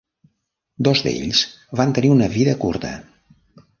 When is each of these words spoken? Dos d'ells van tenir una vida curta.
Dos 0.87 1.03
d'ells 1.07 1.43
van 1.81 1.93
tenir 1.99 2.13
una 2.15 2.31
vida 2.39 2.57
curta. 2.65 2.95